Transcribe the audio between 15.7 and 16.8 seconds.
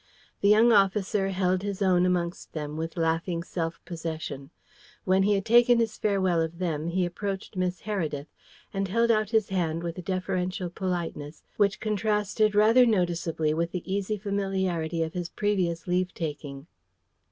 leave taking.